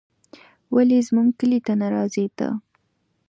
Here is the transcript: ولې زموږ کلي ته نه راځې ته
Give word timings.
ولې 0.75 0.97
زموږ 1.07 1.27
کلي 1.39 1.59
ته 1.65 1.73
نه 1.81 1.87
راځې 1.93 2.25
ته 2.37 2.47